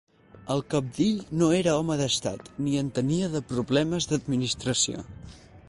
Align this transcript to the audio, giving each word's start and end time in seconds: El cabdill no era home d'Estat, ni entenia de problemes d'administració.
El 0.53 0.61
cabdill 0.73 1.19
no 1.41 1.49
era 1.57 1.75
home 1.81 1.97
d'Estat, 1.99 2.49
ni 2.67 2.73
entenia 2.85 3.29
de 3.35 3.43
problemes 3.53 4.09
d'administració. 4.13 5.07